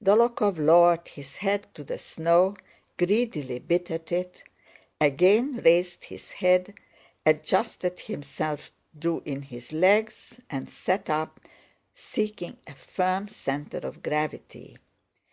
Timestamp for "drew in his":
8.96-9.72